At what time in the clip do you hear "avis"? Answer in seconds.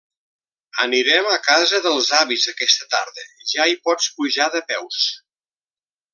2.21-2.47